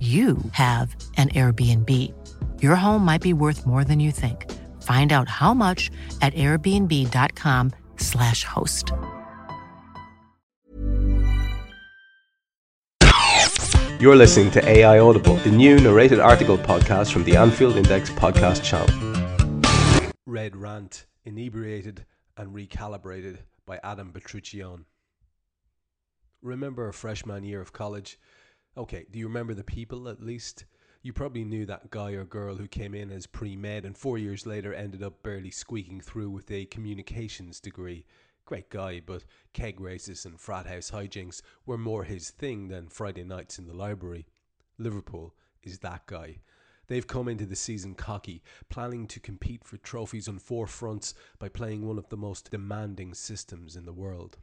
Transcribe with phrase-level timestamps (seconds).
[0.00, 1.88] you have an Airbnb.
[2.60, 4.50] Your home might be worth more than you think.
[4.82, 8.92] Find out how much at airbnb.com/slash host.
[14.00, 18.64] You're listening to AI Audible, the new narrated article podcast from the Anfield Index podcast
[18.64, 20.10] channel.
[20.26, 22.04] Red Rant, Inebriated
[22.36, 24.86] and Recalibrated by Adam Petruccione.
[26.42, 28.18] Remember a freshman year of college?
[28.74, 30.64] Okay, do you remember the people at least?
[31.02, 34.16] You probably knew that guy or girl who came in as pre med and four
[34.16, 38.06] years later ended up barely squeaking through with a communications degree.
[38.46, 43.24] Great guy, but keg races and frat house hijinks were more his thing than Friday
[43.24, 44.26] nights in the library.
[44.78, 46.38] Liverpool is that guy.
[46.86, 51.50] They've come into the season cocky, planning to compete for trophies on four fronts by
[51.50, 54.38] playing one of the most demanding systems in the world.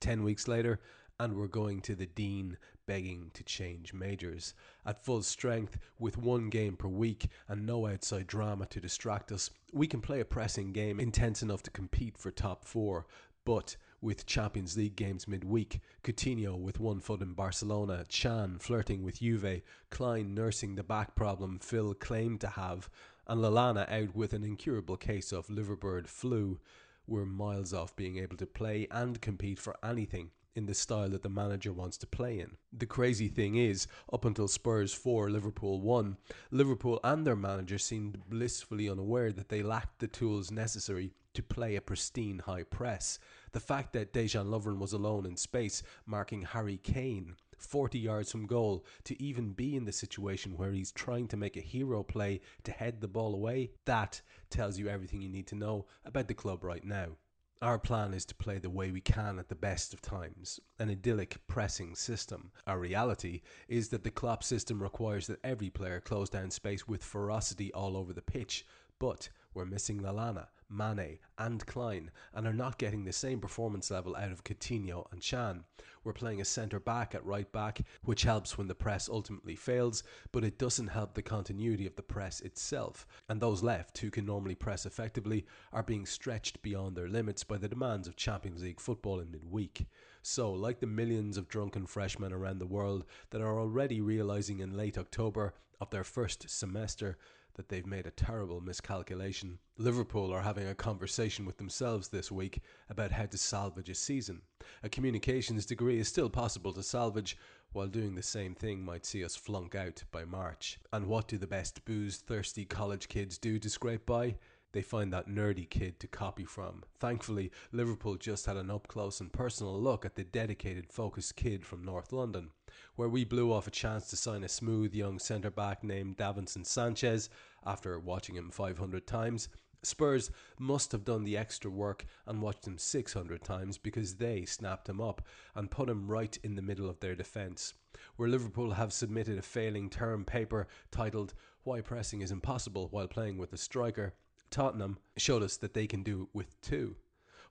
[0.00, 0.80] Ten weeks later,
[1.20, 4.54] and we're going to the Dean begging to change majors.
[4.86, 9.50] At full strength, with one game per week and no outside drama to distract us,
[9.72, 13.04] we can play a pressing game intense enough to compete for top four.
[13.44, 19.18] But with Champions League games midweek, Coutinho with one foot in Barcelona, Can flirting with
[19.18, 22.88] Juve, Klein nursing the back problem Phil claimed to have,
[23.26, 26.60] and Lallana out with an incurable case of liverbird flu,
[27.08, 31.22] we're miles off being able to play and compete for anything in the style that
[31.22, 32.56] the manager wants to play in.
[32.72, 36.16] The crazy thing is, up until Spurs 4, Liverpool 1,
[36.50, 41.76] Liverpool and their manager seemed blissfully unaware that they lacked the tools necessary to play
[41.76, 43.20] a pristine high press.
[43.52, 48.46] The fact that Dejan Lovren was alone in space, marking Harry Kane 40 yards from
[48.46, 52.40] goal, to even be in the situation where he's trying to make a hero play
[52.64, 54.20] to head the ball away, that
[54.50, 57.16] tells you everything you need to know about the club right now.
[57.60, 60.90] Our plan is to play the way we can at the best of times, an
[60.90, 62.52] idyllic pressing system.
[62.68, 67.02] Our reality is that the Klopp system requires that every player close down space with
[67.02, 68.64] ferocity all over the pitch,
[69.00, 74.14] but we're missing Lallana, Mane, and Klein, and are not getting the same performance level
[74.14, 75.64] out of Coutinho and Can.
[76.04, 80.02] We're playing a centre back at right back, which helps when the press ultimately fails,
[80.32, 83.06] but it doesn't help the continuity of the press itself.
[83.28, 87.58] And those left, who can normally press effectively, are being stretched beyond their limits by
[87.58, 89.86] the demands of Champions League football in midweek.
[90.22, 94.76] So, like the millions of drunken freshmen around the world that are already realizing in
[94.76, 97.16] late October of their first semester
[97.58, 99.58] that they've made a terrible miscalculation.
[99.78, 104.40] Liverpool are having a conversation with themselves this week about how to salvage a season.
[104.84, 107.36] A communications degree is still possible to salvage,
[107.72, 110.78] while doing the same thing might see us flunk out by March.
[110.92, 114.36] And what do the best booze thirsty college kids do to scrape by?
[114.72, 116.82] They find that nerdy kid to copy from.
[116.98, 121.64] Thankfully, Liverpool just had an up close and personal look at the dedicated, focused kid
[121.64, 122.50] from North London,
[122.96, 126.66] where we blew off a chance to sign a smooth young centre back named Davinson
[126.66, 127.30] Sanchez
[127.64, 129.48] after watching him 500 times.
[129.84, 134.88] Spurs must have done the extra work and watched him 600 times because they snapped
[134.88, 135.22] him up
[135.54, 137.74] and put him right in the middle of their defence.
[138.16, 141.32] Where Liverpool have submitted a failing term paper titled
[141.62, 144.14] Why Pressing is Impossible While Playing with a Striker,
[144.50, 146.96] Tottenham showed us that they can do it with two.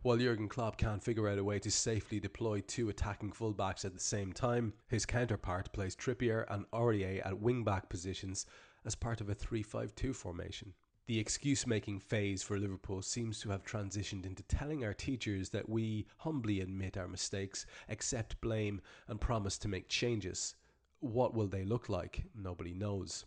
[0.02, 3.94] While Jurgen Klopp can't figure out a way to safely deploy two attacking fullbacks at
[3.94, 8.46] the same time, his counterpart plays Trippier and Aurier at wing-back positions
[8.86, 10.74] as part of a 3-5-2 formation.
[11.08, 15.68] The excuse making phase for Liverpool seems to have transitioned into telling our teachers that
[15.68, 20.56] we humbly admit our mistakes, accept blame, and promise to make changes.
[21.00, 22.24] What will they look like?
[22.36, 23.26] Nobody knows.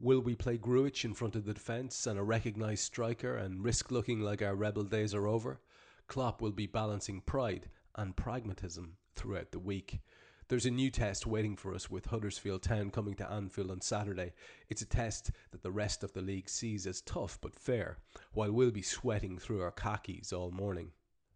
[0.00, 3.90] Will we play Grujic in front of the defence and a recognised striker and risk
[3.90, 5.60] looking like our rebel days are over?
[6.06, 9.98] Klopp will be balancing pride and pragmatism throughout the week.
[10.46, 14.34] There's a new test waiting for us with Huddersfield Town coming to Anfield on Saturday.
[14.68, 17.98] It's a test that the rest of the league sees as tough but fair,
[18.32, 20.92] while we'll be sweating through our khakis all morning.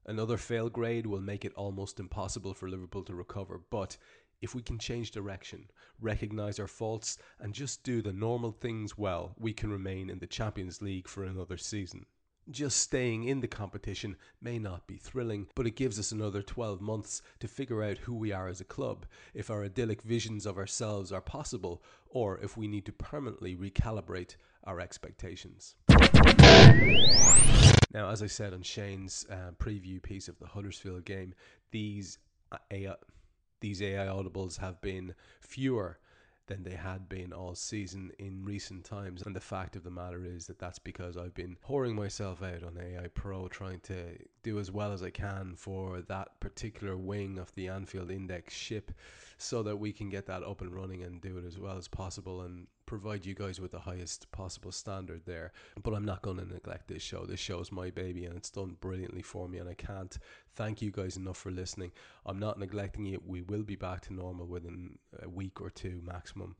[0.06, 3.96] Another fail grade will make it almost impossible for Liverpool to recover, but
[4.42, 9.34] if we can change direction, recognise our faults, and just do the normal things well,
[9.38, 12.04] we can remain in the Champions League for another season.
[12.50, 16.80] Just staying in the competition may not be thrilling, but it gives us another 12
[16.80, 20.58] months to figure out who we are as a club, if our idyllic visions of
[20.58, 24.34] ourselves are possible, or if we need to permanently recalibrate
[24.64, 25.76] our expectations.
[27.94, 31.34] Now, as I said on Shane's uh, preview piece of the Huddersfield game,
[31.70, 32.18] these
[32.72, 32.94] AI,
[33.62, 35.98] these AI audibles have been fewer
[36.46, 39.22] than they had been all season in recent times.
[39.22, 42.62] And the fact of the matter is that that's because I've been pouring myself out
[42.62, 47.38] on AI Pro, trying to do as well as I can for that particular wing
[47.38, 48.90] of the Anfield Index ship
[49.38, 51.88] so that we can get that up and running and do it as well as
[51.88, 55.50] possible and provide you guys with the highest possible standard there.
[55.82, 57.24] But I'm not going to neglect this show.
[57.24, 60.18] This show is my baby and it's done brilliantly for me, and I can't
[60.56, 61.92] thank you guys enough for listening.
[62.26, 63.26] I'm not neglecting it.
[63.26, 66.54] We will be back to normal within a week or two maximum.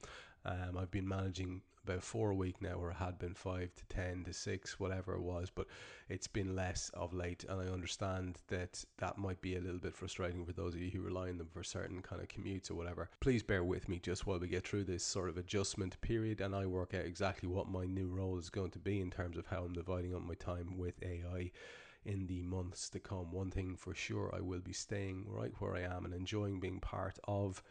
[0.45, 3.85] Um, I've been managing about four a week now, or it had been five to
[3.87, 5.67] ten to six, whatever it was, but
[6.09, 7.45] it's been less of late.
[7.49, 10.91] And I understand that that might be a little bit frustrating for those of you
[10.91, 13.11] who rely on them for certain kind of commutes or whatever.
[13.21, 16.55] Please bear with me just while we get through this sort of adjustment period and
[16.55, 19.47] I work out exactly what my new role is going to be in terms of
[19.47, 21.51] how I'm dividing up my time with AI
[22.05, 23.31] in the months to come.
[23.33, 26.81] One thing for sure, I will be staying right where I am and enjoying being
[26.81, 27.63] part of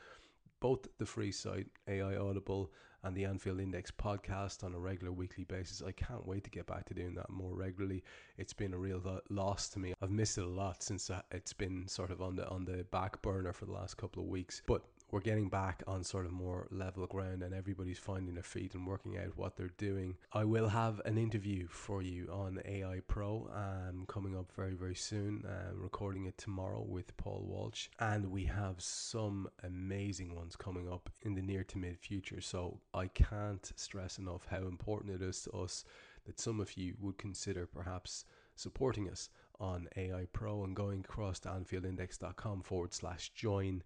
[0.61, 2.71] both the free site AI Audible
[3.03, 5.81] and the Anfield Index podcast on a regular weekly basis.
[5.85, 8.03] I can't wait to get back to doing that more regularly.
[8.37, 9.93] It's been a real loss to me.
[10.01, 12.83] I've missed it a lot since uh, it's been sort of on the on the
[12.91, 14.61] back burner for the last couple of weeks.
[14.67, 18.73] But we're getting back on sort of more level ground and everybody's finding their feet
[18.73, 20.15] and working out what they're doing.
[20.31, 24.95] I will have an interview for you on AI Pro um, coming up very, very
[24.95, 25.43] soon.
[25.45, 27.89] Um, recording it tomorrow with Paul Walsh.
[27.99, 32.39] And we have some amazing ones coming up in the near to mid future.
[32.39, 35.83] So I can't stress enough how important it is to us
[36.25, 38.25] that some of you would consider perhaps
[38.55, 39.29] supporting us
[39.59, 43.83] on AI Pro and going across to AnfieldIndex.com forward slash join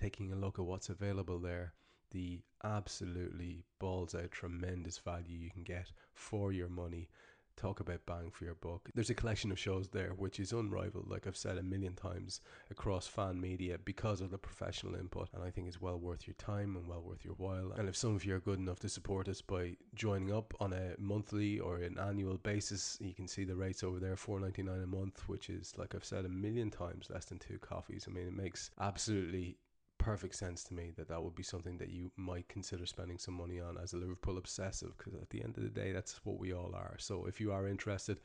[0.00, 1.74] taking a look at what's available there,
[2.10, 7.08] the absolutely balls out tremendous value you can get for your money.
[7.56, 8.88] Talk about bang for your buck.
[8.94, 12.40] There's a collection of shows there which is unrivaled, like I've said a million times,
[12.70, 15.28] across fan media because of the professional input.
[15.34, 17.72] And I think it's well worth your time and well worth your while.
[17.76, 20.72] And if some of you are good enough to support us by joining up on
[20.72, 24.62] a monthly or an annual basis, you can see the rates over there four ninety
[24.62, 28.06] nine a month, which is, like I've said a million times, less than two coffees.
[28.08, 29.58] I mean, it makes absolutely
[30.00, 33.34] perfect sense to me that that would be something that you might consider spending some
[33.34, 36.38] money on as a Liverpool obsessive because at the end of the day that's what
[36.38, 36.96] we all are.
[36.98, 38.18] So if you are interested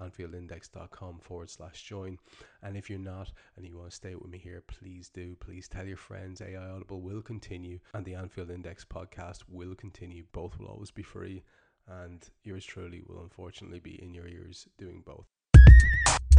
[0.00, 2.18] AnfieldIndex.com forward slash join.
[2.62, 5.34] And if you're not and you want to stay with me here please do.
[5.40, 10.24] Please tell your friends AI Audible will continue and the Anfield Index podcast will continue.
[10.32, 11.42] Both will always be free
[11.88, 15.26] and yours truly will unfortunately be in your ears doing both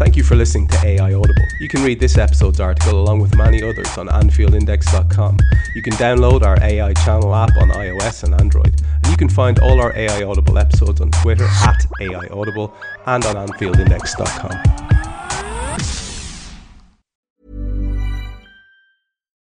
[0.03, 1.47] Thank you for listening to AI Audible.
[1.61, 5.37] You can read this episode's article along with many others on AnfieldIndex.com.
[5.75, 8.81] You can download our AI channel app on iOS and Android.
[8.95, 13.25] And you can find all our AI Audible episodes on Twitter at AI Audible and
[13.25, 14.61] on AnfieldIndex.com.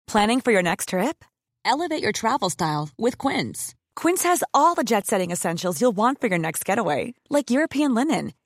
[0.06, 1.26] Planning for your next trip?
[1.66, 3.74] Elevate your travel style with Quince.
[3.96, 7.96] Quince has all the jet setting essentials you'll want for your next getaway, like European
[7.96, 8.34] linen